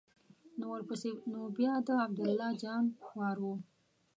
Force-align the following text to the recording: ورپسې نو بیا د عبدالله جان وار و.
ورپسې 0.71 1.09
نو 1.31 1.41
بیا 1.57 1.73
د 1.87 1.89
عبدالله 2.05 2.49
جان 2.61 2.83
وار 3.17 3.37
و. 3.41 3.45